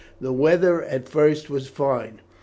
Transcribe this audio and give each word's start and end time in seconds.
The 0.19 0.33
weather 0.33 0.81
at 0.81 1.07
first 1.07 1.47
was 1.51 1.67
fine. 1.67 2.21